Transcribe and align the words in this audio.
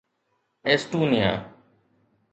Estonia 0.67 1.33